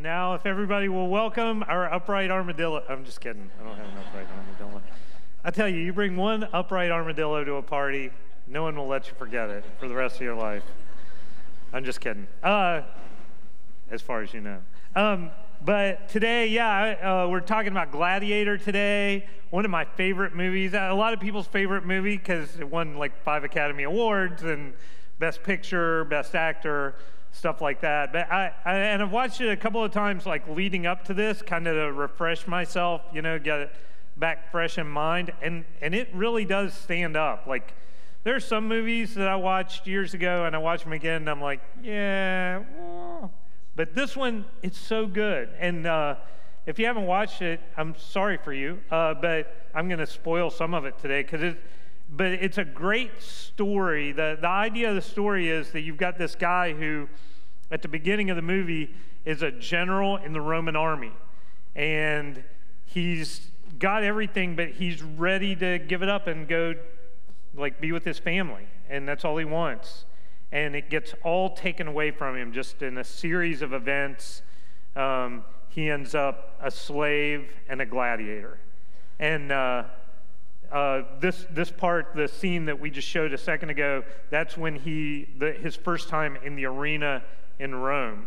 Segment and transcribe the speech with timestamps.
[0.00, 2.82] And now, if everybody will welcome our upright armadillo.
[2.88, 3.50] I'm just kidding.
[3.60, 4.82] I don't have an upright armadillo.
[5.44, 8.10] I tell you, you bring one upright armadillo to a party,
[8.46, 10.62] no one will let you forget it for the rest of your life.
[11.74, 12.26] I'm just kidding.
[12.42, 12.80] Uh,
[13.90, 14.60] as far as you know.
[14.96, 15.32] Um,
[15.62, 20.72] but today, yeah, uh, we're talking about Gladiator today, one of my favorite movies.
[20.72, 24.72] A lot of people's favorite movie because it won like five Academy Awards and
[25.18, 26.94] Best Picture, Best Actor,
[27.32, 28.12] stuff like that.
[28.12, 31.14] But I, I and I've watched it a couple of times, like leading up to
[31.14, 33.72] this, kind of to refresh myself, you know, get it
[34.16, 37.46] back fresh in mind, and and it really does stand up.
[37.46, 37.74] Like
[38.22, 41.30] there are some movies that I watched years ago, and I watch them again, and
[41.30, 42.62] I'm like, yeah.
[42.78, 43.32] Well.
[43.76, 45.48] But this one, it's so good.
[45.58, 46.16] And uh,
[46.66, 50.50] if you haven't watched it, I'm sorry for you, uh, but I'm going to spoil
[50.50, 51.58] some of it today because it.
[52.12, 54.12] But it's a great story.
[54.12, 57.08] The, the idea of the story is that you've got this guy who,
[57.70, 61.12] at the beginning of the movie, is a general in the Roman army.
[61.76, 62.42] And
[62.84, 66.74] he's got everything, but he's ready to give it up and go,
[67.54, 68.66] like, be with his family.
[68.88, 70.04] And that's all he wants
[70.52, 74.42] and it gets all taken away from him just in a series of events.
[74.96, 78.58] Um, he ends up a slave and a gladiator.
[79.18, 79.84] And uh,
[80.72, 84.76] uh, this, this part, the scene that we just showed a second ago, that's when
[84.76, 87.22] he, the, his first time in the arena
[87.58, 88.26] in Rome.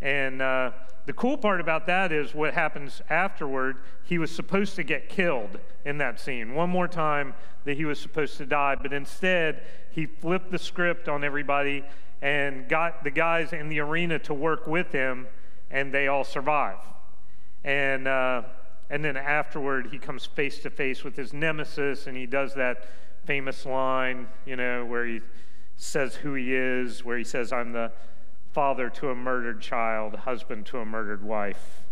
[0.00, 0.72] And uh,
[1.06, 3.76] the cool part about that is what happens afterward.
[4.04, 6.54] He was supposed to get killed in that scene.
[6.54, 11.08] One more time that he was supposed to die, but instead he flipped the script
[11.08, 11.84] on everybody
[12.20, 15.26] and got the guys in the arena to work with him,
[15.70, 16.78] and they all survive.
[17.64, 18.42] And uh,
[18.92, 22.86] and then afterward, he comes face to face with his nemesis, and he does that
[23.24, 25.20] famous line, you know, where he
[25.76, 27.90] says who he is, where he says, "I'm the."
[28.52, 31.82] father to a murdered child, husband to a murdered wife,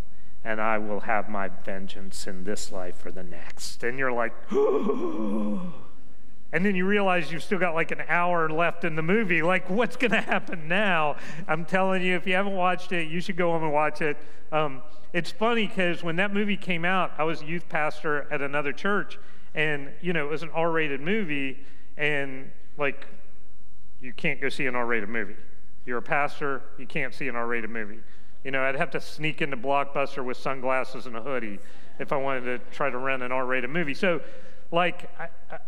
[0.43, 3.83] and I will have my vengeance in this life or the next.
[3.83, 4.33] And you're like,
[6.53, 9.41] and then you realize you've still got like an hour left in the movie.
[9.41, 11.15] Like, what's going to happen now?
[11.47, 14.17] I'm telling you, if you haven't watched it, you should go home and watch it.
[14.51, 14.81] Um,
[15.13, 18.73] it's funny because when that movie came out, I was a youth pastor at another
[18.73, 19.19] church,
[19.55, 21.59] and you know it was an R-rated movie,
[21.97, 23.07] and like
[24.01, 25.35] you can't go see an R-rated movie.
[25.85, 27.99] You're a pastor, you can't see an R rated movie.
[28.43, 31.59] You know, I'd have to sneak into Blockbuster with sunglasses and a hoodie
[31.99, 33.93] if I wanted to try to rent an R rated movie.
[33.93, 34.21] So,
[34.71, 35.09] like,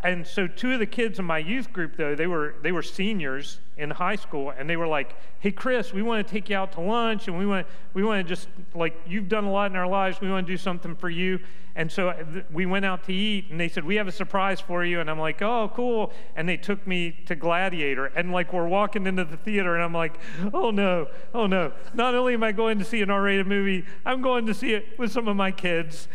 [0.02, 2.82] and so two of the kids in my youth group, though, they were, they were
[2.82, 6.56] seniors in high school, and they were like, hey, Chris, we want to take you
[6.56, 9.70] out to lunch, and we want, we want to just, like, you've done a lot
[9.70, 11.40] in our lives, we want to do something for you.
[11.76, 14.62] And so uh, we went out to eat, and they said, We have a surprise
[14.62, 15.00] for you.
[15.00, 16.14] And I'm like, Oh, cool.
[16.36, 18.06] And they took me to Gladiator.
[18.06, 20.20] And like, we're walking into the theater, and I'm like,
[20.54, 21.74] Oh, no, oh, no.
[21.96, 24.74] Not only am I going to see an R rated movie, I'm going to see
[24.74, 26.08] it with some of my kids.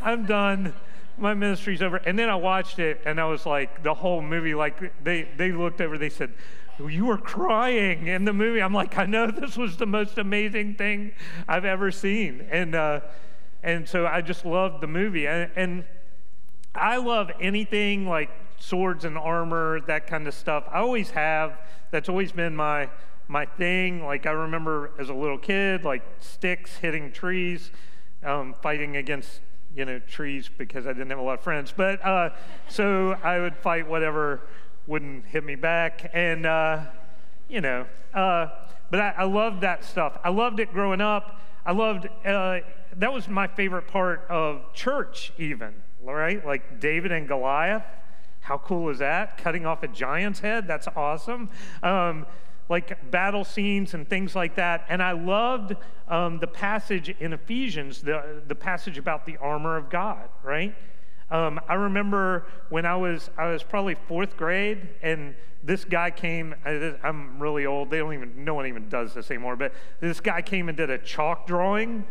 [0.00, 0.74] I'm done.
[1.18, 1.96] My ministry's over.
[1.98, 5.52] And then I watched it, and I was like, the whole movie, like, they, they
[5.52, 6.32] looked over, they said,
[6.78, 8.62] you were crying in the movie.
[8.62, 11.12] I'm like, I know this was the most amazing thing
[11.46, 12.46] I've ever seen.
[12.50, 13.00] And, uh,
[13.62, 15.26] and so I just loved the movie.
[15.26, 15.84] And, and
[16.74, 20.64] I love anything like swords and armor, that kind of stuff.
[20.70, 21.58] I always have.
[21.90, 22.88] That's always been my
[23.26, 24.04] my thing.
[24.04, 27.70] Like I remember as a little kid, like sticks hitting trees,
[28.24, 29.40] um, fighting against
[29.74, 31.72] you know trees because I didn't have a lot of friends.
[31.76, 32.30] But uh,
[32.68, 34.40] so I would fight whatever
[34.86, 36.82] wouldn't hit me back, and uh,
[37.48, 37.86] you know.
[38.12, 38.48] Uh,
[38.90, 40.18] but I, I loved that stuff.
[40.24, 41.40] I loved it growing up.
[41.64, 42.60] I loved uh,
[42.96, 46.44] that was my favorite part of church, even, right?
[46.44, 47.84] Like David and Goliath.
[48.40, 49.36] How cool is that?
[49.36, 50.66] Cutting off a giant's head?
[50.66, 51.50] That's awesome.
[51.82, 52.26] Um,
[52.70, 54.86] like battle scenes and things like that.
[54.88, 55.74] And I loved
[56.08, 60.74] um, the passage in Ephesians, the, the passage about the armor of God, right?
[61.30, 66.54] Um, I remember when I was I was probably fourth grade, and this guy came.
[66.64, 67.90] I'm really old.
[67.90, 69.54] They don't even no one even does this anymore.
[69.54, 72.04] But this guy came and did a chalk drawing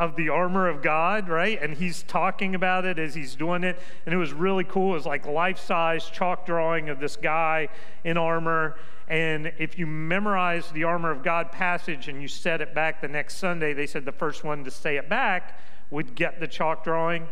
[0.00, 1.62] of the armor of God, right?
[1.62, 3.78] And he's talking about it as he's doing it.
[4.06, 4.92] And it was really cool.
[4.92, 7.68] It was like life size chalk drawing of this guy
[8.02, 8.78] in armor.
[9.08, 13.08] And if you memorize the armor of God passage and you set it back the
[13.08, 15.60] next Sunday, they said the first one to say it back
[15.90, 17.28] would get the chalk drawing.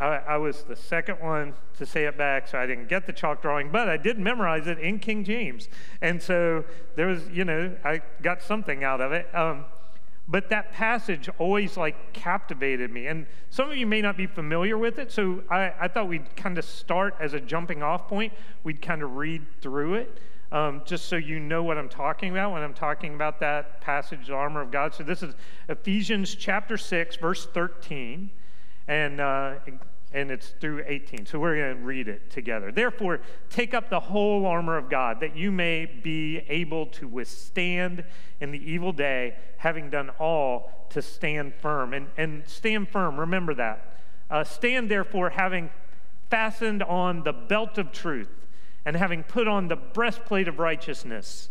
[0.00, 3.12] I, I was the second one to say it back, so I didn't get the
[3.12, 5.68] chalk drawing, but I did memorize it in King James.
[6.00, 6.64] And so
[6.96, 9.32] there was, you know, I got something out of it.
[9.32, 9.66] Um,
[10.30, 13.08] but that passage always like captivated me.
[13.08, 16.36] And some of you may not be familiar with it, so I, I thought we'd
[16.36, 18.32] kind of start as a jumping off point.
[18.62, 20.20] We'd kind of read through it.
[20.52, 24.26] um, just so you know what I'm talking about when I'm talking about that passage,
[24.26, 24.94] the armor of God.
[24.94, 25.34] So this is
[25.68, 28.30] Ephesians chapter 6, verse 13,
[28.88, 29.54] and, uh,
[30.12, 31.26] and it's through 18.
[31.26, 32.72] So we're going to read it together.
[32.72, 38.04] Therefore, take up the whole armor of God, that you may be able to withstand
[38.40, 41.94] in the evil day, having done all to stand firm.
[41.94, 44.02] And, and stand firm, remember that.
[44.30, 45.70] Uh, stand therefore, having
[46.28, 48.28] fastened on the belt of truth
[48.84, 51.50] and having put on the breastplate of righteousness,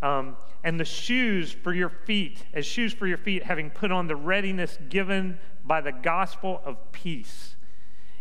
[0.00, 4.06] um, and the shoes for your feet, as shoes for your feet, having put on
[4.06, 7.56] the readiness given by the gospel of peace.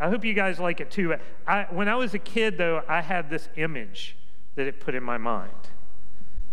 [0.00, 1.14] I hope you guys like it too.
[1.46, 4.16] I, when I was a kid, though, I had this image
[4.54, 5.52] that it put in my mind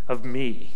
[0.07, 0.75] of me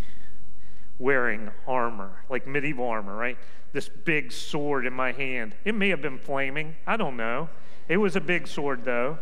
[0.98, 3.38] wearing armor, like medieval armor, right?
[3.74, 5.54] This big sword in my hand.
[5.66, 6.76] It may have been flaming.
[6.88, 7.50] I don't know.
[7.90, 9.20] It was a big sword, though,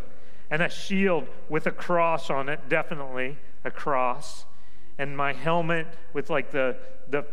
[0.52, 4.46] and a shield with a cross on it, definitely a cross,
[4.98, 6.76] and my helmet with like the,
[7.10, 7.26] the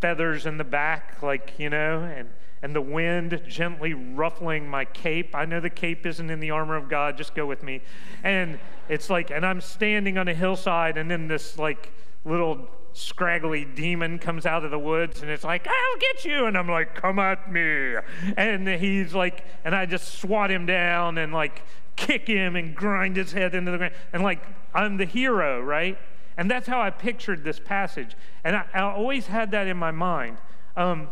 [0.00, 2.28] feathers in the back, like, you know, and,
[2.62, 5.34] and the wind gently ruffling my cape.
[5.34, 7.82] I know the cape isn't in the armor of God, just go with me.
[8.24, 8.58] And
[8.88, 11.92] it's like, and I'm standing on a hillside, and then this like
[12.24, 16.46] little scraggly demon comes out of the woods and it's like, I'll get you.
[16.46, 17.96] And I'm like, come at me.
[18.36, 21.62] And he's like, and I just swat him down and like
[21.94, 23.94] kick him and grind his head into the ground.
[24.12, 24.42] And like,
[24.74, 25.98] I'm the hero, right?
[26.38, 28.16] And that's how I pictured this passage.
[28.44, 30.38] And I, I always had that in my mind.
[30.76, 31.08] Um,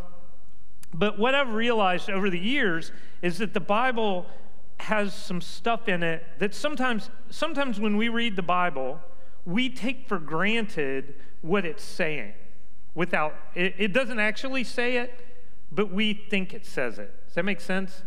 [0.95, 4.27] but what I've realized over the years is that the Bible
[4.79, 9.01] has some stuff in it that sometimes, sometimes when we read the Bible,
[9.45, 12.33] we take for granted what it's saying
[12.95, 15.13] without, it, it doesn't actually say it,
[15.73, 17.13] but we think it says it.
[17.27, 18.05] Does that make sense?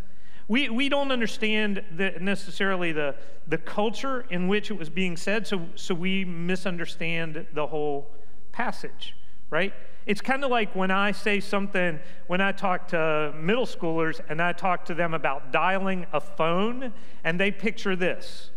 [0.48, 5.46] We, we don't understand the, necessarily the, the culture in which it was being said,
[5.46, 8.10] so, so we misunderstand the whole
[8.50, 9.14] passage,
[9.50, 9.74] right?
[10.08, 14.40] It's kind of like when I say something, when I talk to middle schoolers and
[14.40, 16.94] I talk to them about dialing a phone,
[17.24, 18.48] and they picture this.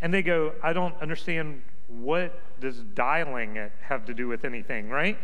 [0.00, 4.88] And they go, I don't understand what does dialing it have to do with anything,
[4.88, 5.18] right?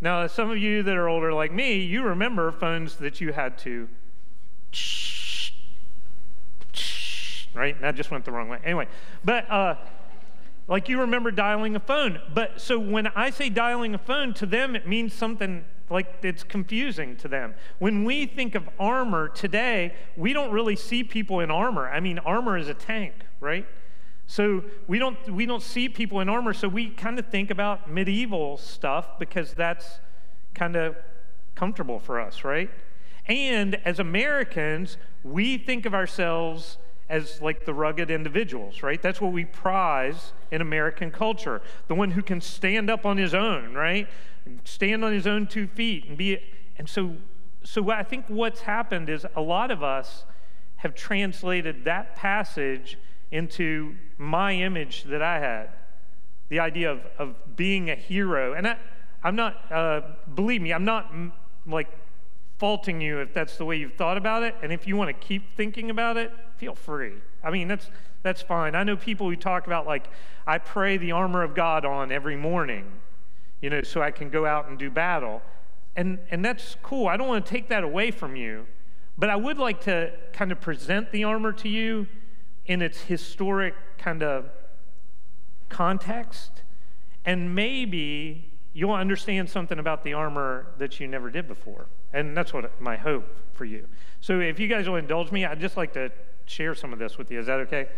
[0.00, 3.58] Now, some of you that are older like me, you remember phones that you had
[3.58, 3.90] to
[7.54, 7.78] right?
[7.82, 8.60] That just went the wrong way.
[8.64, 8.88] Anyway,
[9.22, 9.74] but uh,
[10.68, 12.20] like you remember dialing a phone.
[12.32, 16.42] But so when I say dialing a phone, to them it means something like it's
[16.42, 17.54] confusing to them.
[17.78, 21.88] When we think of armor today, we don't really see people in armor.
[21.88, 23.66] I mean, armor is a tank, right?
[24.26, 27.90] So we don't we don't see people in armor, so we kind of think about
[27.90, 30.00] medieval stuff because that's
[30.54, 30.96] kind of
[31.54, 32.70] comfortable for us, right?
[33.26, 36.78] And as Americans, we think of ourselves
[37.12, 39.00] as like the rugged individuals, right?
[39.02, 41.60] That's what we prize in American culture.
[41.86, 44.08] The one who can stand up on his own, right?
[44.64, 46.38] Stand on his own two feet and be
[46.78, 47.14] and so
[47.64, 50.24] so I think what's happened is a lot of us
[50.76, 52.98] have translated that passage
[53.30, 55.68] into my image that I had.
[56.48, 58.54] The idea of, of being a hero.
[58.54, 58.76] And I,
[59.22, 60.00] I'm not, uh,
[60.34, 61.12] believe me, I'm not
[61.66, 61.88] like
[62.62, 64.54] faulting you if that's the way you've thought about it.
[64.62, 67.14] And if you want to keep thinking about it, feel free.
[67.42, 67.90] I mean, that's,
[68.22, 68.76] that's fine.
[68.76, 70.08] I know people who talk about, like,
[70.46, 72.84] I pray the armor of God on every morning,
[73.60, 75.42] you know, so I can go out and do battle.
[75.96, 77.08] And, and that's cool.
[77.08, 78.64] I don't want to take that away from you.
[79.18, 82.06] But I would like to kind of present the armor to you
[82.66, 84.48] in its historic kind of
[85.68, 86.62] context.
[87.24, 91.86] And maybe you'll understand something about the armor that you never did before.
[92.12, 93.86] And that's what my hope for you.
[94.20, 96.10] So if you guys will indulge me, I'd just like to
[96.46, 97.38] share some of this with you.
[97.40, 97.88] Is that okay?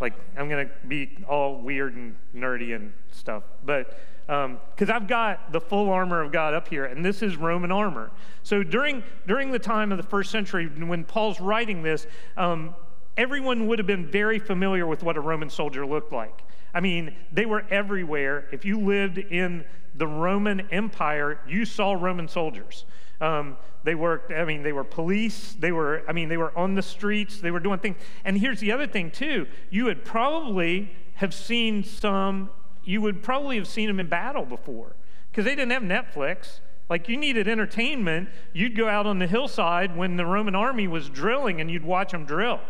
[0.00, 3.44] Like, I'm going to be all weird and nerdy and stuff.
[3.64, 7.36] But, because um, I've got the full armor of God up here, and this is
[7.36, 8.10] Roman armor.
[8.42, 12.74] So during, during the time of the first century, when Paul's writing this, um,
[13.16, 16.42] everyone would have been very familiar with what a Roman soldier looked like.
[16.74, 18.48] I mean, they were everywhere.
[18.52, 19.64] If you lived in
[19.94, 22.86] the Roman Empire, you saw Roman soldiers.
[23.22, 25.56] Um, they worked, I mean, they were police.
[25.58, 27.40] They were, I mean, they were on the streets.
[27.40, 27.96] They were doing things.
[28.24, 29.46] And here's the other thing, too.
[29.70, 32.50] You would probably have seen some
[32.84, 34.96] you would probably have seen them in battle before
[35.30, 36.60] because they didn't have Netflix.
[36.90, 41.08] Like you needed entertainment, you'd go out on the hillside when the Roman army was
[41.08, 42.60] drilling and you'd watch them drill,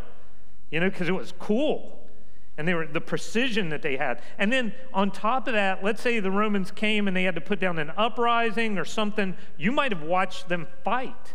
[0.71, 1.99] you know, because it was cool.
[2.59, 4.21] And they were the precision that they had.
[4.39, 7.41] And then on top of that, let's say the Romans came and they had to
[7.41, 11.35] put down an uprising or something, you might have watched them fight.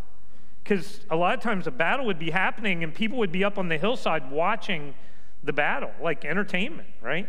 [0.64, 3.58] Because a lot of times a battle would be happening and people would be up
[3.58, 4.94] on the hillside watching
[5.44, 7.28] the battle, like entertainment, right?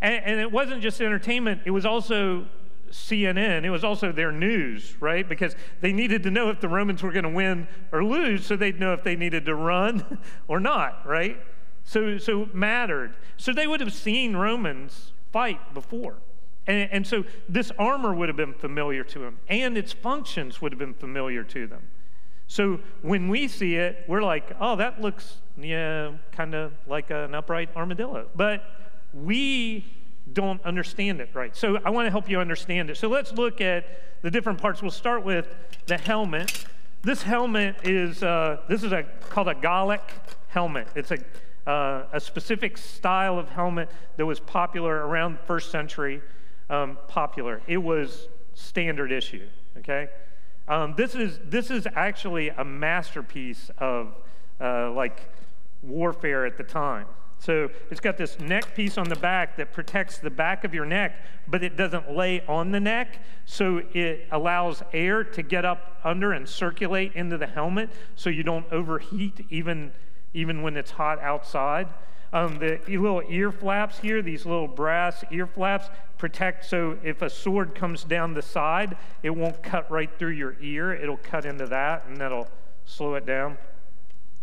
[0.00, 2.46] And, and it wasn't just entertainment, it was also
[2.90, 3.64] CNN.
[3.64, 5.28] It was also their news, right?
[5.28, 8.56] Because they needed to know if the Romans were going to win or lose, so
[8.56, 10.18] they'd know if they needed to run
[10.48, 11.38] or not, right?
[11.84, 13.14] So, so it mattered.
[13.36, 16.16] So they would have seen Romans fight before.
[16.66, 20.72] And, and so this armor would have been familiar to them, and its functions would
[20.72, 21.82] have been familiar to them.
[22.46, 27.34] So when we see it, we're like, oh, that looks, yeah, kind of like an
[27.34, 28.28] upright armadillo.
[28.34, 28.64] But
[29.14, 29.86] we
[30.32, 31.56] don't understand it right.
[31.56, 32.96] So I want to help you understand it.
[32.96, 33.86] So let's look at
[34.22, 34.82] the different parts.
[34.82, 35.54] We'll start with
[35.86, 36.64] the helmet.
[37.02, 40.02] This helmet is uh, this is a called a Gallic
[40.48, 40.88] helmet.
[40.94, 41.18] It's a
[41.66, 46.22] uh, a specific style of helmet that was popular around the first century.
[46.68, 47.62] Um, popular.
[47.66, 49.46] It was standard issue.
[49.78, 50.08] Okay.
[50.68, 54.14] Um, this is this is actually a masterpiece of
[54.60, 55.28] uh, like
[55.82, 57.06] warfare at the time.
[57.40, 60.84] So it's got this neck piece on the back that protects the back of your
[60.84, 61.16] neck,
[61.48, 63.18] but it doesn't lay on the neck.
[63.46, 68.42] So it allows air to get up under and circulate into the helmet so you
[68.42, 69.92] don't overheat even,
[70.34, 71.88] even when it's hot outside.
[72.32, 77.30] Um, the little ear flaps here, these little brass ear flaps, protect so if a
[77.30, 80.92] sword comes down the side, it won't cut right through your ear.
[80.92, 82.48] It'll cut into that and that'll
[82.84, 83.58] slow it down.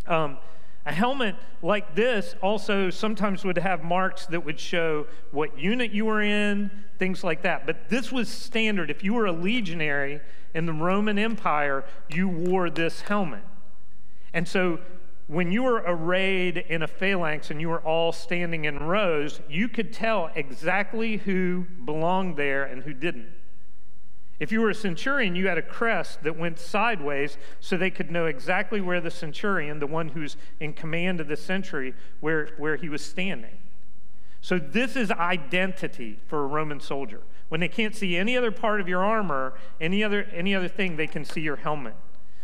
[0.06, 0.38] Um,
[0.86, 6.06] a helmet like this also sometimes would have marks that would show what unit you
[6.06, 7.65] were in, things like that.
[7.65, 8.89] But this was standard.
[8.89, 10.22] If you were a legionary
[10.53, 13.44] in the Roman Empire, you wore this helmet.
[14.34, 14.79] And so
[15.27, 19.67] when you were arrayed in a phalanx and you were all standing in rows, you
[19.67, 23.29] could tell exactly who belonged there and who didn't.
[24.39, 28.12] If you were a centurion, you had a crest that went sideways so they could
[28.12, 32.77] know exactly where the centurion, the one who's in command of the century, where, where
[32.77, 33.57] he was standing.
[34.39, 37.22] So this is identity for a Roman soldier.
[37.50, 40.96] When they can't see any other part of your armor, any other, any other thing,
[40.96, 41.96] they can see your helmet.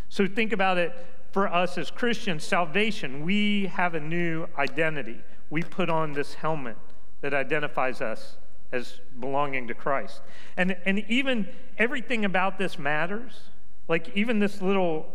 [0.10, 0.94] So think about it
[1.34, 5.20] for us as Christians, salvation, we have a new identity.
[5.50, 6.78] We put on this helmet
[7.22, 8.38] that identifies us
[8.72, 10.22] as belonging to Christ.
[10.58, 13.50] And, and even everything about this matters.
[13.88, 15.08] Like, even this little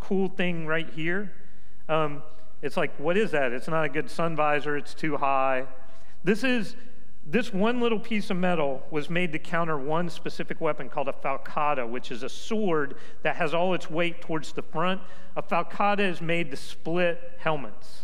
[0.00, 1.32] cool thing right here,
[1.88, 2.22] um,
[2.60, 3.52] it's like, what is that?
[3.52, 5.66] It's not a good sun visor, it's too high.
[6.22, 6.76] This is.
[7.26, 11.12] This one little piece of metal was made to counter one specific weapon called a
[11.12, 15.00] falcata, which is a sword that has all its weight towards the front.
[15.34, 18.02] A falcata is made to split helmets.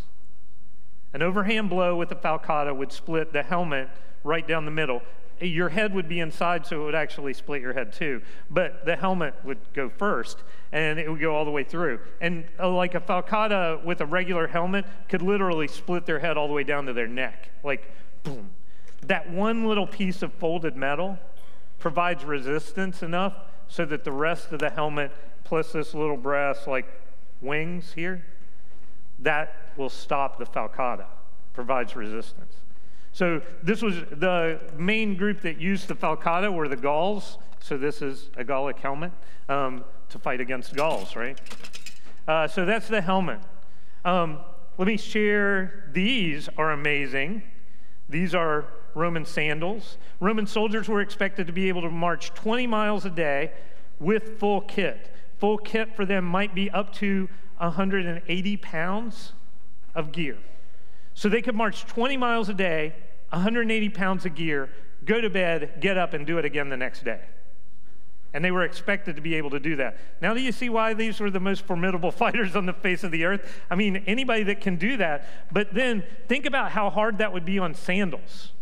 [1.13, 3.91] An overhand blow with a falcata would split the helmet
[4.25, 5.03] right down the middle.
[5.39, 8.23] Your head would be inside, so it would actually split your head too.
[8.51, 10.39] But the helmet would go first,
[10.73, 12.01] and it would go all the way through.
[12.23, 16.47] And uh, like a falcata with a regular helmet could literally split their head all
[16.47, 17.51] the way down to their neck.
[17.63, 17.91] Like,
[18.23, 18.51] boom.
[19.03, 21.19] That one little piece of folded metal
[21.79, 23.35] provides resistance enough
[23.69, 25.13] so that the rest of the helmet,
[25.45, 26.87] plus this little brass like
[27.41, 28.25] wings here,
[29.21, 31.07] that will stop the falcata,
[31.53, 32.55] provides resistance.
[33.13, 37.39] So this was the main group that used the falcata were the Gauls.
[37.61, 39.13] So this is a Gallic helmet
[39.49, 41.39] um, to fight against Gauls, right?
[42.29, 43.41] Uh, so that's the helmet.
[44.05, 44.39] Um,
[44.79, 45.91] let me share.
[45.93, 47.43] These are amazing.
[48.09, 49.99] These are Roman sandals.
[50.21, 53.53] Roman soldiers were expected to be able to march 20 miles a day
[53.99, 55.15] with full kit.
[55.39, 57.29] Full kit for them might be up to
[57.59, 59.33] 180 pounds
[59.95, 60.39] of gear.
[61.15, 62.95] So they could march 20 miles a day,
[63.31, 64.71] 180 pounds of gear,
[65.05, 67.21] go to bed, get up, and do it again the next day.
[68.33, 69.99] And they were expected to be able to do that.
[70.21, 73.11] Now, do you see why these were the most formidable fighters on the face of
[73.11, 73.61] the earth?
[73.71, 75.27] I mean, anybody that can do that.
[75.53, 78.53] But then think about how hard that would be on sandals.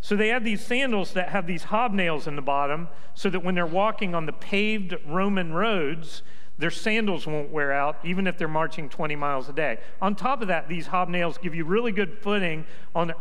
[0.00, 3.54] So they have these sandals that have these hobnails in the bottom so that when
[3.54, 6.22] they're walking on the paved Roman roads,
[6.60, 9.78] their sandals won't wear out, even if they're marching 20 miles a day.
[10.00, 13.12] On top of that, these hobnails give you really good footing on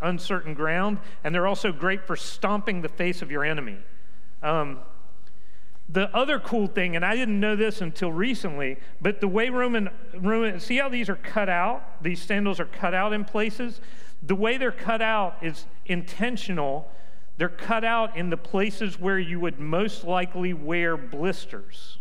[0.00, 3.76] uncertain ground, and they're also great for stomping the face of your enemy.
[4.42, 4.78] Um,
[5.90, 9.88] the other cool thing, and I didn't know this until recently, but the way Roman,
[10.14, 12.02] Roman, see how these are cut out?
[12.02, 13.80] These sandals are cut out in places?
[14.22, 16.90] The way they're cut out is intentional
[17.38, 21.98] they're cut out in the places where you would most likely wear blisters.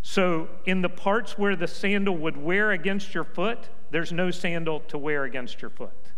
[0.00, 4.80] So, in the parts where the sandal would wear against your foot, there's no sandal
[4.88, 6.12] to wear against your foot.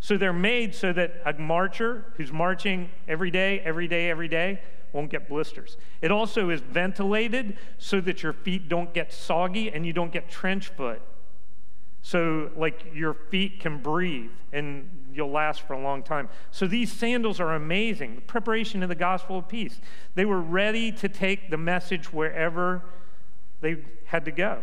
[0.00, 4.60] So, they're made so that a marcher who's marching every day, every day, every day,
[4.92, 5.76] won't get blisters.
[6.00, 10.30] It also is ventilated so that your feet don't get soggy and you don't get
[10.30, 11.02] trench foot.
[12.02, 16.28] So, like, your feet can breathe and you'll last for a long time.
[16.50, 18.16] So, these sandals are amazing.
[18.16, 19.80] The preparation of the gospel of peace.
[20.16, 22.82] They were ready to take the message wherever
[23.60, 24.62] they had to go.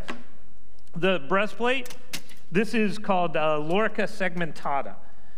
[0.96, 1.96] The breastplate,
[2.51, 4.96] this is called uh, Lorica segmentata.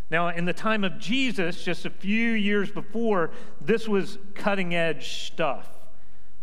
[0.09, 3.31] Now, in the time of Jesus, just a few years before,
[3.61, 5.69] this was cutting edge stuff,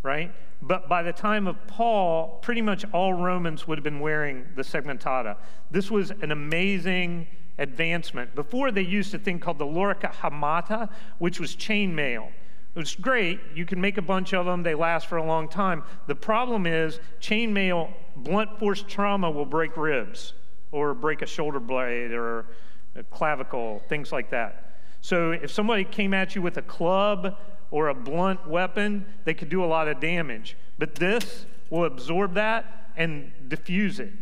[0.02, 0.32] right?
[0.60, 4.62] But by the time of Paul, pretty much all Romans would have been wearing the
[4.62, 5.36] segmentata.
[5.70, 7.26] This was an amazing
[7.58, 8.34] advancement.
[8.34, 10.88] Before, they used a thing called the lorica hamata,
[11.18, 12.28] which was chainmail.
[12.74, 13.40] It was great.
[13.54, 15.82] You can make a bunch of them, they last for a long time.
[16.06, 20.34] The problem is, chainmail, blunt force trauma will break ribs
[20.70, 22.46] or break a shoulder blade or
[22.94, 24.80] a clavicle, things like that.
[25.00, 27.36] So if somebody came at you with a club
[27.70, 30.56] or a blunt weapon, they could do a lot of damage.
[30.78, 34.12] But this will absorb that and diffuse it.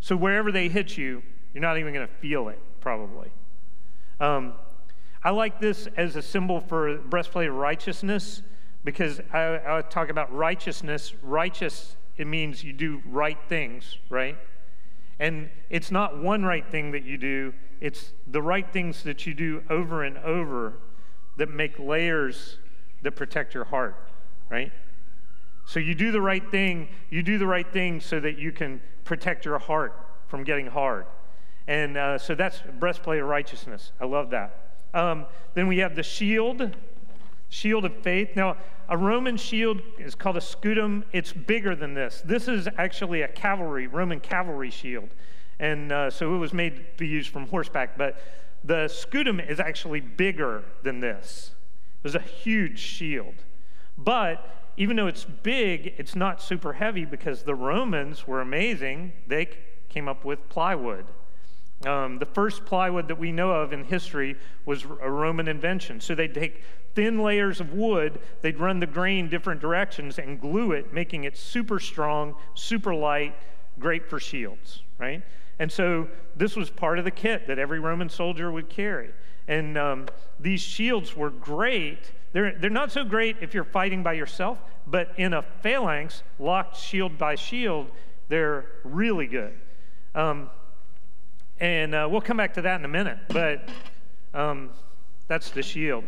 [0.00, 3.30] So wherever they hit you, you're not even going to feel it, probably.
[4.20, 4.54] Um,
[5.22, 8.42] I like this as a symbol for breastplate of righteousness
[8.84, 11.14] because I, I talk about righteousness.
[11.22, 14.36] Righteous, it means you do right things, right?
[15.18, 19.34] And it's not one right thing that you do, it's the right things that you
[19.34, 20.74] do over and over
[21.36, 22.58] that make layers
[23.04, 23.96] that protect your heart,
[24.50, 24.72] right?
[25.66, 28.80] So you do the right thing, you do the right thing so that you can
[29.04, 31.06] protect your heart from getting hard.
[31.66, 33.92] And uh, so that's breastplate of righteousness.
[34.00, 34.74] I love that.
[34.92, 36.76] Um, then we have the shield,
[37.48, 38.36] shield of faith.
[38.36, 38.56] Now,
[38.88, 41.04] a Roman shield is called a scutum.
[41.12, 42.22] It's bigger than this.
[42.24, 45.08] This is actually a cavalry, Roman cavalry shield.
[45.58, 48.18] And uh, so it was made to be used from horseback, but
[48.64, 51.52] the scutum is actually bigger than this.
[52.04, 53.34] It was a huge shield.
[53.96, 59.14] But even though it's big, it's not super heavy because the Romans were amazing.
[59.26, 59.48] They
[59.88, 61.06] came up with plywood.
[61.86, 64.36] Um, the first plywood that we know of in history
[64.66, 65.98] was a Roman invention.
[65.98, 66.62] So they'd take
[66.94, 71.38] thin layers of wood, they'd run the grain different directions and glue it, making it
[71.38, 73.34] super strong, super light,
[73.78, 75.22] great for shields, right?
[75.58, 79.10] And so this was part of the kit that every Roman soldier would carry.
[79.48, 80.06] And um,
[80.40, 82.12] these shields were great.
[82.32, 86.76] They're, they're not so great if you're fighting by yourself, but in a phalanx, locked
[86.76, 87.90] shield by shield,
[88.28, 89.52] they're really good.
[90.14, 90.50] Um,
[91.60, 93.68] and uh, we'll come back to that in a minute, but
[94.32, 94.70] um,
[95.28, 96.04] that's the shield.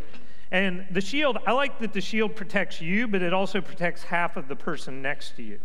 [0.51, 4.37] And the shield, I like that the shield protects you, but it also protects half
[4.37, 5.59] of the person next to you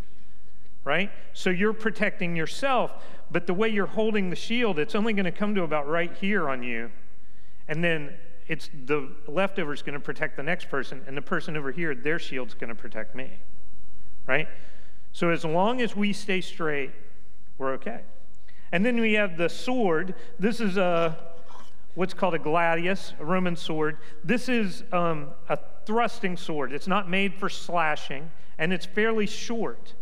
[0.84, 1.12] right?
[1.34, 2.92] So you're protecting yourself,
[3.30, 6.12] but the way you're holding the shield, it's only going to come to about right
[6.20, 6.92] here on you.
[7.68, 8.14] And then
[8.48, 11.96] it's the leftover is going to protect the next person, and the person over here,
[11.96, 13.30] their shield's going to protect me,
[14.28, 14.48] right?
[15.14, 16.92] So as long as we stay straight,
[17.58, 18.02] we're okay.
[18.72, 20.16] And then we have the sword.
[20.40, 21.18] This is a
[21.96, 23.98] what's called a gladius, a Roman sword.
[24.24, 26.72] This is um, a thrusting sword.
[26.72, 29.94] It's not made for slashing, and it's fairly short.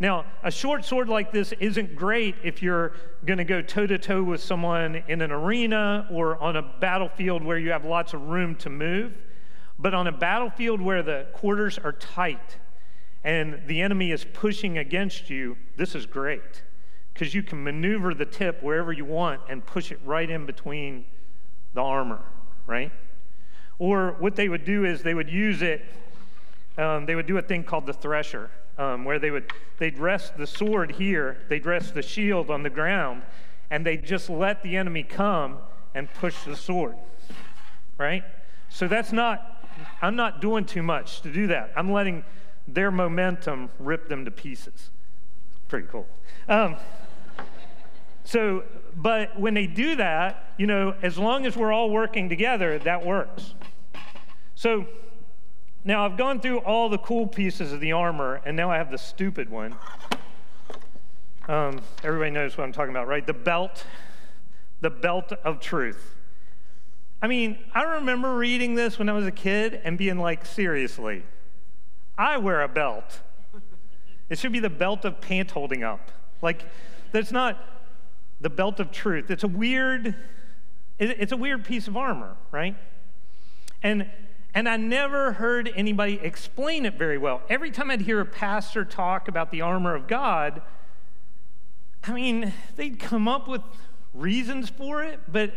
[0.00, 2.92] Now, a short sword like this isn't great if you're
[3.26, 7.44] going to go toe to toe with someone in an arena or on a battlefield
[7.44, 9.12] where you have lots of room to move.
[9.78, 12.56] But on a battlefield where the quarters are tight
[13.24, 16.62] and the enemy is pushing against you, this is great
[17.12, 21.04] because you can maneuver the tip wherever you want and push it right in between
[21.74, 22.22] the armor,
[22.66, 22.90] right?
[23.78, 25.84] Or what they would do is they would use it,
[26.78, 30.36] um, they would do a thing called the thresher um, where they would they'd rest
[30.38, 33.22] the sword here, they'd rest the shield on the ground,
[33.70, 35.58] and they'd just let the enemy come
[35.94, 36.96] and push the sword.
[37.98, 38.24] Right?
[38.70, 39.68] So that's not
[40.00, 41.72] I'm not doing too much to do that.
[41.76, 42.24] I'm letting
[42.66, 44.90] their momentum rip them to pieces.
[45.68, 46.06] Pretty cool.
[46.48, 46.76] Um,
[48.24, 48.64] so,
[48.96, 53.04] but when they do that, you know, as long as we're all working together, that
[53.04, 53.54] works.
[54.54, 54.86] So,
[55.84, 58.90] now, I've gone through all the cool pieces of the armor, and now I have
[58.90, 59.74] the stupid one.
[61.48, 63.26] Um, everybody knows what I'm talking about, right?
[63.26, 63.84] The belt,
[64.80, 66.16] the belt of truth.
[67.22, 71.22] I mean, I remember reading this when I was a kid and being like, seriously,
[72.16, 73.20] I wear a belt.
[74.28, 76.10] It should be the belt of pant holding up.
[76.40, 76.64] Like,
[77.12, 77.58] that's not
[78.40, 79.30] the belt of truth.
[79.30, 80.14] It's a weird
[80.98, 82.76] It's a weird piece of armor, right?
[83.82, 84.06] And
[84.54, 87.42] and I never heard anybody explain it very well.
[87.48, 90.62] Every time I'd hear a pastor talk about the armor of God,
[92.04, 93.62] I mean, they'd come up with
[94.14, 95.52] reasons for it, but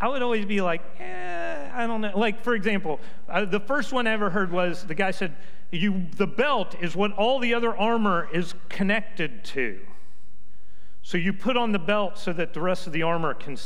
[0.00, 2.12] I would always be like, eh, I don't know.
[2.16, 5.34] Like, for example, uh, the first one I ever heard was the guy said,
[5.70, 9.80] you, the belt is what all the other armor is connected to.
[11.02, 13.56] So you put on the belt so that the rest of the armor can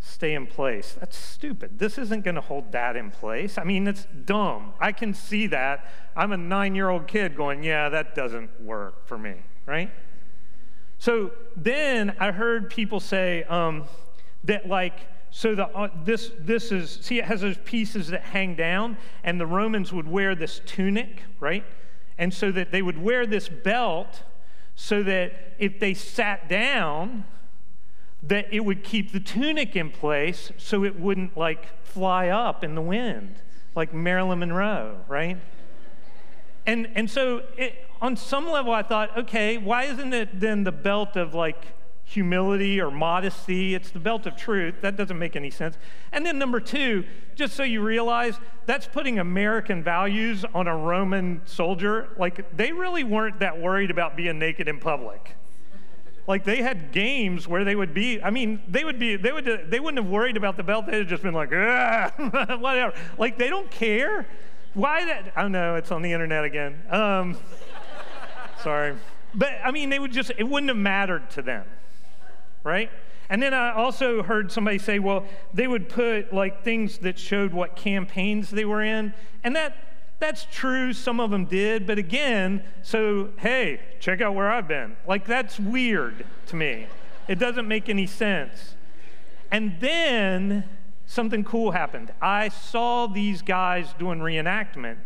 [0.00, 0.96] stay in place.
[0.98, 1.78] That's stupid.
[1.78, 3.58] This isn't going to hold that in place.
[3.58, 4.72] I mean, it's dumb.
[4.80, 5.86] I can see that.
[6.16, 9.34] I'm a nine year old kid going, yeah, that doesn't work for me,
[9.66, 9.90] right?
[10.98, 13.84] So then I heard people say um,
[14.44, 18.56] that, like, so the, uh, this, this is, see, it has those pieces that hang
[18.56, 21.64] down, and the Romans would wear this tunic, right?
[22.18, 24.22] And so that they would wear this belt
[24.74, 27.24] so that if they sat down,
[28.22, 32.74] that it would keep the tunic in place so it wouldn't like fly up in
[32.74, 33.36] the wind
[33.74, 35.38] like Marilyn Monroe, right?
[36.66, 40.72] And, and so it, on some level, I thought, okay, why isn't it then the
[40.72, 41.66] belt of like
[42.04, 43.74] humility or modesty?
[43.74, 44.76] It's the belt of truth.
[44.80, 45.76] That doesn't make any sense.
[46.12, 47.04] And then number two,
[47.34, 52.10] just so you realize, that's putting American values on a Roman soldier.
[52.18, 55.36] Like they really weren't that worried about being naked in public.
[56.30, 59.66] Like they had games where they would be, I mean, they would be, they would,
[59.68, 60.86] they wouldn't have worried about the belt.
[60.86, 62.12] They'd have just been like, ah,
[62.60, 62.94] whatever.
[63.18, 64.28] Like they don't care.
[64.74, 65.32] Why that?
[65.34, 66.80] I know it's on the internet again.
[66.88, 67.36] Um,
[68.62, 68.94] sorry.
[69.34, 71.64] But I mean, they would just, it wouldn't have mattered to them,
[72.62, 72.92] right?
[73.28, 77.52] And then I also heard somebody say, well, they would put like things that showed
[77.52, 79.14] what campaigns they were in.
[79.42, 79.76] And that,
[80.20, 84.96] that's true, some of them did, but again, so hey, check out where I've been.
[85.06, 86.86] Like, that's weird to me.
[87.26, 88.76] It doesn't make any sense.
[89.50, 90.64] And then
[91.06, 92.12] something cool happened.
[92.20, 94.98] I saw these guys doing reenactment,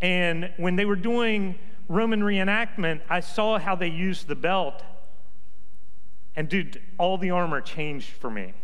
[0.00, 1.56] and when they were doing
[1.88, 4.82] Roman reenactment, I saw how they used the belt.
[6.34, 8.54] And dude, all the armor changed for me.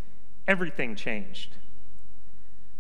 [0.47, 1.57] Everything changed.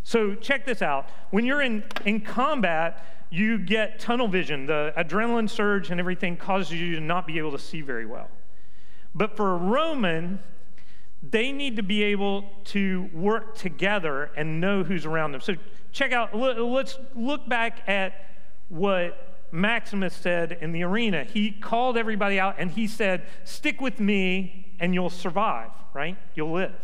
[0.04, 1.08] So check this out.
[1.30, 4.66] When you're in, in combat, you get tunnel vision.
[4.66, 8.28] The adrenaline surge and everything causes you to not be able to see very well.
[9.14, 10.40] But for a Roman,
[11.22, 15.40] they need to be able to work together and know who's around them.
[15.40, 15.54] So
[15.92, 18.14] check out, let's look back at
[18.68, 21.24] what Maximus said in the arena.
[21.24, 26.16] He called everybody out and he said, Stick with me and you'll survive, right?
[26.34, 26.74] You'll live.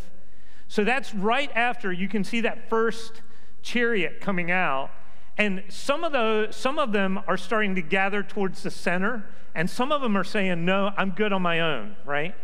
[0.69, 3.23] So that's right after you can see that first
[3.63, 4.91] chariot coming out.
[5.39, 9.69] And some of, those, some of them are starting to gather towards the center, and
[9.71, 12.35] some of them are saying, No, I'm good on my own, right?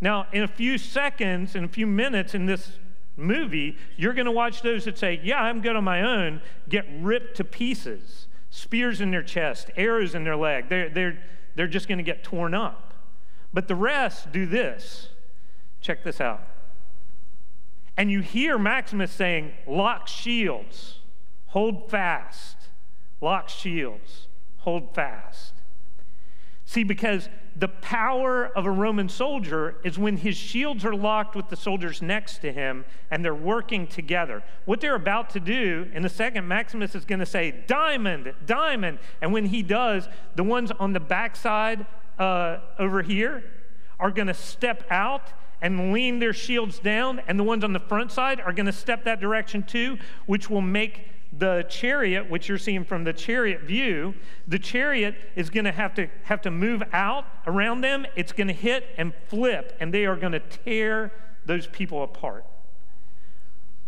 [0.00, 2.78] Now, in a few seconds, in a few minutes in this
[3.16, 6.86] movie, you're going to watch those that say, Yeah, I'm good on my own, get
[7.00, 10.68] ripped to pieces, spears in their chest, arrows in their leg.
[10.68, 11.22] They're, they're,
[11.56, 12.94] they're just going to get torn up.
[13.52, 15.08] But the rest do this.
[15.80, 16.42] Check this out.
[17.96, 21.00] And you hear Maximus saying, Lock shields,
[21.46, 22.56] hold fast.
[23.20, 25.54] Lock shields, hold fast.
[26.64, 31.48] See, because the power of a Roman soldier is when his shields are locked with
[31.48, 34.42] the soldiers next to him and they're working together.
[34.64, 39.00] What they're about to do in a second, Maximus is going to say, Diamond, diamond.
[39.20, 41.86] And when he does, the ones on the backside
[42.18, 43.42] uh, over here
[43.98, 47.80] are going to step out and lean their shields down, and the ones on the
[47.80, 52.48] front side are going to step that direction too, which will make the chariot, which
[52.48, 54.14] you're seeing from the chariot view,
[54.48, 58.04] the chariot is going to have to have to move out around them.
[58.16, 61.12] It's going to hit and flip, and they are going to tear
[61.46, 62.44] those people apart.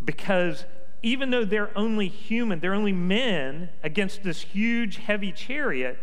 [0.05, 0.65] Because
[1.03, 5.99] even though they're only human, they're only men against this huge, heavy chariot,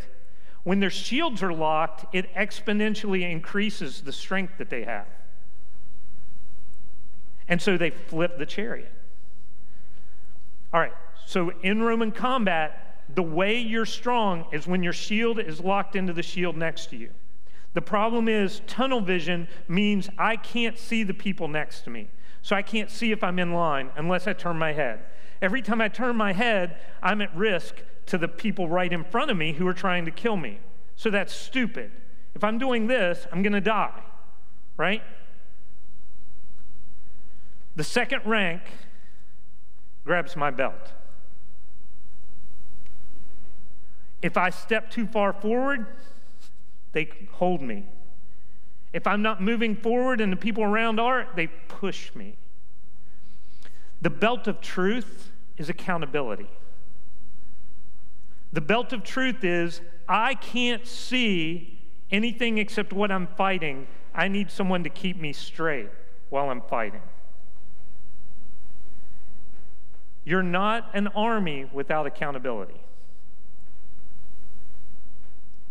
[0.64, 5.08] when their shields are locked, it exponentially increases the strength that they have.
[7.50, 8.94] And so they flip the chariot.
[10.72, 10.94] All right,
[11.26, 16.14] so in Roman combat, the way you're strong is when your shield is locked into
[16.14, 17.10] the shield next to you.
[17.74, 22.08] The problem is, tunnel vision means I can't see the people next to me.
[22.42, 25.00] So I can't see if I'm in line unless I turn my head.
[25.42, 27.76] Every time I turn my head, I'm at risk
[28.08, 30.60] to the people right in front of me who are trying to kill me.
[30.96, 31.92] So that's stupid.
[32.36, 34.02] If I'm doing this, I'm going to die,
[34.78, 35.02] right?
[37.76, 38.62] The second rank
[40.04, 40.94] grabs my belt.
[44.22, 45.86] If I step too far forward,
[46.92, 47.86] they hold me.
[48.92, 52.36] If I'm not moving forward and the people around are, they push me.
[54.02, 56.50] The belt of truth is accountability.
[58.52, 61.80] The belt of truth is I can't see
[62.10, 63.88] anything except what I'm fighting.
[64.16, 65.90] I need someone to keep me straight
[66.30, 67.02] while I'm fighting.
[70.30, 72.80] You're not an army without accountability.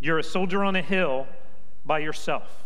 [0.01, 1.29] You're a soldier on a hill
[1.87, 2.65] by yourself.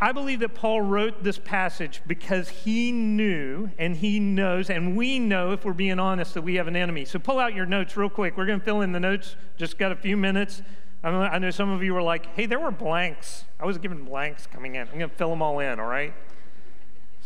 [0.00, 5.18] I believe that Paul wrote this passage because he knew and he knows, and we
[5.18, 7.04] know, if we're being honest, that we have an enemy.
[7.04, 8.36] So pull out your notes real quick.
[8.36, 9.34] We're going to fill in the notes.
[9.56, 10.62] Just got a few minutes.
[11.02, 13.42] I know some of you were like, hey, there were blanks.
[13.58, 14.82] I was given blanks coming in.
[14.82, 16.14] I'm going to fill them all in, all right?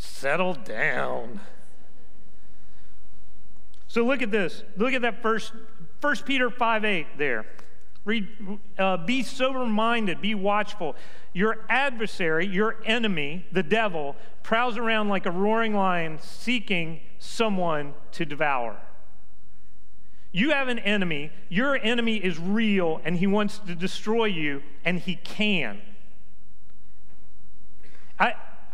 [0.03, 1.39] Settle down.
[3.87, 4.65] So look at this.
[4.77, 5.53] Look at that first,
[6.01, 7.47] First Peter 5 8 there.
[8.05, 8.27] Read,
[8.79, 10.97] uh, be sober minded, be watchful.
[11.33, 18.25] Your adversary, your enemy, the devil, prowls around like a roaring lion seeking someone to
[18.25, 18.77] devour.
[20.33, 24.99] You have an enemy, your enemy is real, and he wants to destroy you, and
[24.99, 25.81] he can.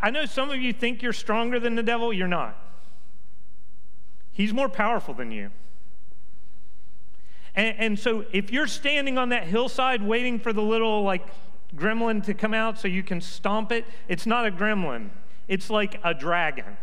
[0.00, 2.56] I, know some of you think you're stronger than the devil, you're not.
[4.32, 5.50] He's more powerful than you.
[7.54, 11.26] And, and, so if you're standing on that hillside waiting for the little like
[11.74, 15.10] gremlin to come out so you can stomp it, it's not a gremlin.
[15.48, 16.76] It's like a dragon.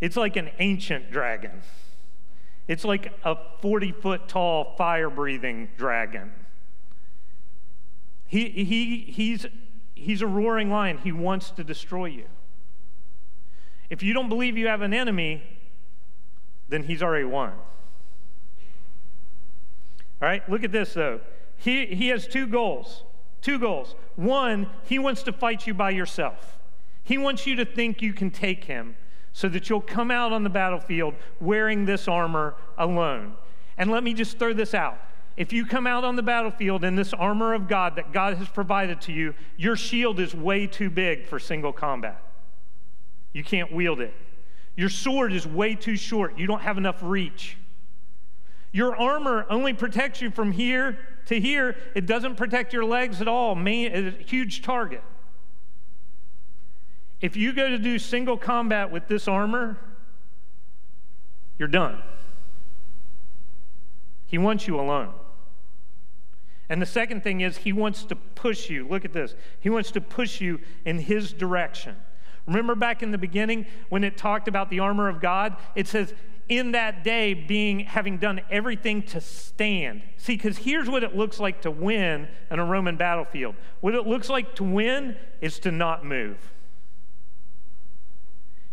[0.00, 1.62] It's like an ancient dragon.
[2.66, 6.32] It's like a 40 foot tall fire breathing dragon.
[8.26, 9.46] He, he, he's,
[9.94, 10.98] he's a roaring lion.
[10.98, 12.24] He wants to destroy you.
[13.90, 15.42] If you don't believe you have an enemy,
[16.68, 17.52] then he's already won.
[20.22, 21.20] All right, look at this though.
[21.56, 23.04] He, he has two goals.
[23.40, 23.94] Two goals.
[24.16, 26.58] One, he wants to fight you by yourself.
[27.02, 28.96] He wants you to think you can take him
[29.32, 33.34] so that you'll come out on the battlefield wearing this armor alone.
[33.76, 34.98] And let me just throw this out.
[35.36, 38.48] If you come out on the battlefield in this armor of God that God has
[38.48, 42.22] provided to you, your shield is way too big for single combat.
[43.32, 44.14] You can't wield it.
[44.76, 46.38] Your sword is way too short.
[46.38, 47.56] You don't have enough reach.
[48.70, 53.28] Your armor only protects you from here to here, it doesn't protect your legs at
[53.28, 53.54] all.
[53.54, 55.02] Main, a huge target.
[57.20, 59.78] If you go to do single combat with this armor,
[61.58, 62.02] you're done.
[64.26, 65.14] He wants you alone.
[66.68, 68.88] And the second thing is, he wants to push you.
[68.88, 69.34] Look at this.
[69.60, 71.96] He wants to push you in his direction.
[72.46, 75.56] Remember back in the beginning when it talked about the armor of God?
[75.74, 76.14] It says
[76.48, 80.02] in that day being having done everything to stand.
[80.16, 83.54] See, because here's what it looks like to win in a Roman battlefield.
[83.80, 86.38] What it looks like to win is to not move.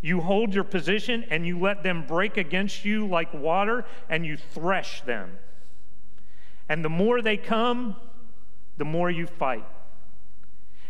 [0.02, 4.36] You hold your position and you let them break against you like water and you
[4.36, 5.38] thresh them.
[6.72, 7.98] And the more they come,
[8.78, 9.66] the more you fight.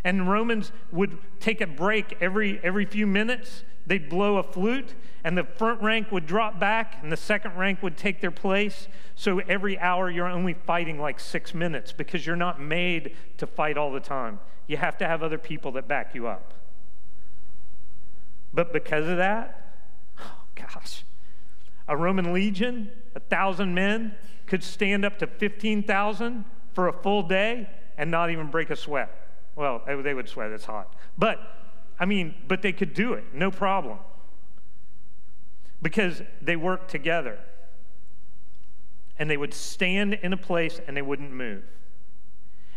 [0.03, 5.35] And Romans would take a break every, every few minutes they'd blow a flute, and
[5.35, 8.87] the front rank would drop back, and the second rank would take their place.
[9.15, 13.75] So every hour, you're only fighting like six minutes because you're not made to fight
[13.75, 14.39] all the time.
[14.67, 16.53] You have to have other people that back you up.
[18.53, 19.77] But because of that,
[20.19, 21.05] oh gosh,
[21.87, 24.15] a Roman legion, a thousand men,
[24.47, 29.09] could stand up to 15,000 for a full day and not even break a sweat.
[29.55, 30.95] Well, they would sweat, it's hot.
[31.17, 31.39] But
[31.99, 33.99] I mean, but they could do it, no problem.
[35.81, 37.39] Because they worked together.
[39.19, 41.63] And they would stand in a place and they wouldn't move.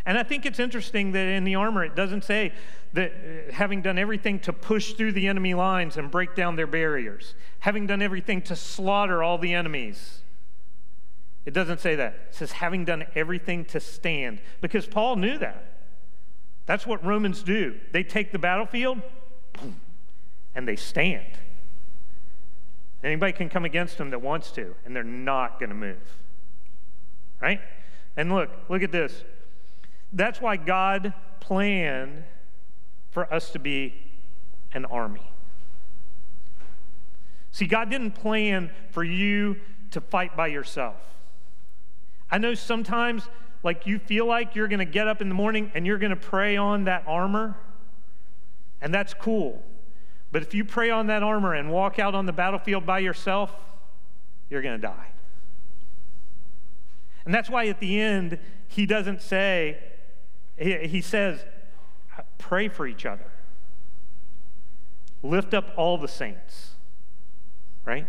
[0.07, 2.53] And I think it's interesting that in the armor, it doesn't say
[2.93, 6.67] that uh, having done everything to push through the enemy lines and break down their
[6.67, 10.21] barriers, having done everything to slaughter all the enemies.
[11.47, 12.12] It doesn't say that.
[12.29, 15.73] It says having done everything to stand, because Paul knew that.
[16.67, 17.79] That's what Romans do.
[17.93, 19.03] They take the battlefield
[20.55, 21.27] and they stand.
[23.03, 26.19] Anybody can come against them that wants to, and they're not going to move.
[27.40, 27.61] Right?
[28.17, 29.25] And look, look at this.
[30.14, 32.24] That's why God planned
[33.11, 33.94] for us to be
[34.72, 35.31] an army.
[37.50, 39.57] See, God didn't plan for you
[39.90, 40.96] to fight by yourself.
[42.31, 43.29] I know sometimes
[43.62, 46.11] like you feel like you're going to get up in the morning and you're going
[46.11, 47.57] to pray on that armor,
[48.81, 49.62] and that's cool.
[50.33, 53.55] But if you pray on that armor and walk out on the battlefield by yourself,
[54.50, 55.09] you're going to die.
[57.24, 59.79] And that's why at the end, he doesn't say,
[60.57, 61.45] He, he says,
[62.38, 63.27] pray for each other.
[65.23, 66.73] Lift up all the saints,
[67.85, 68.07] right?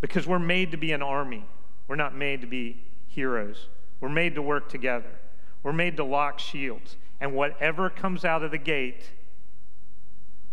[0.00, 1.46] Because we're made to be an army.
[1.86, 3.68] We're not made to be heroes.
[4.00, 5.10] We're made to work together.
[5.62, 6.96] We're made to lock shields.
[7.20, 9.10] And whatever comes out of the gate,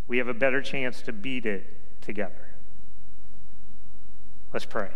[0.08, 1.66] we have a better chance to beat it
[2.00, 2.48] together.
[4.52, 4.90] Let's pray.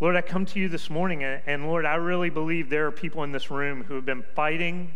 [0.00, 3.24] Lord, I come to you this morning, and Lord, I really believe there are people
[3.24, 4.92] in this room who have been fighting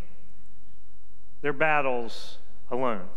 [1.41, 2.39] their battles
[2.71, 3.09] alone.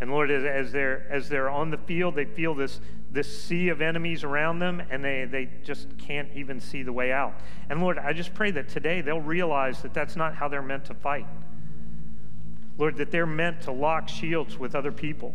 [0.00, 3.82] And Lord, as, they're, as they're on the field, they feel this, this sea of
[3.82, 7.34] enemies around them, and they, they just can't even see the way out.
[7.68, 10.86] And Lord, I just pray that today they'll realize that that's not how they're meant
[10.86, 11.26] to fight.
[12.78, 15.34] Lord, that they're meant to lock shields with other people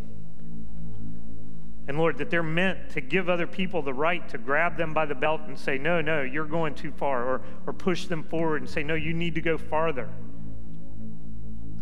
[1.88, 5.06] and Lord, that they're meant to give other people the right to grab them by
[5.06, 8.62] the belt and say, no, no, you're going too far, or, or push them forward
[8.62, 10.10] and say, no, you need to go farther.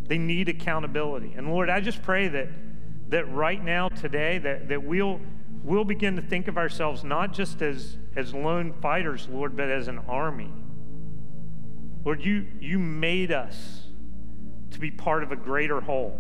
[0.08, 1.34] They need accountability.
[1.38, 2.48] And Lord, I just pray that,
[3.10, 5.22] that right now, today, that, that we'll,
[5.64, 9.88] we'll begin to think of ourselves not just as, as lone fighters, Lord, but as
[9.88, 10.52] an army.
[12.04, 13.84] Lord, you, you made us
[14.72, 16.20] to be part of a greater whole.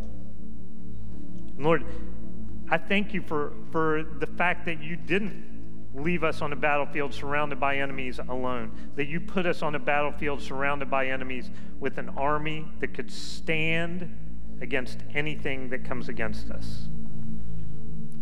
[1.56, 1.84] And Lord,
[2.71, 5.51] I thank you for, for the fact that you didn't
[5.93, 9.79] leave us on a battlefield surrounded by enemies alone, that you put us on a
[9.79, 14.17] battlefield surrounded by enemies with an army that could stand
[14.62, 16.88] against anything that comes against us.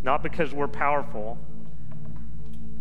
[0.01, 1.37] Not because we're powerful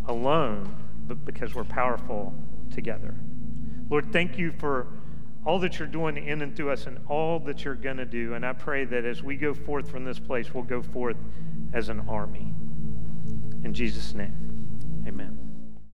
[0.06, 0.74] alone,
[1.06, 2.32] but because we're powerful
[2.72, 3.14] together.
[3.90, 4.86] Lord, thank you for
[5.44, 8.34] all that you're doing in and through us and all that you're going to do.
[8.34, 11.16] And I pray that as we go forth from this place, we'll go forth
[11.72, 12.52] as an army.
[13.64, 14.34] In Jesus' name,
[15.06, 15.47] amen.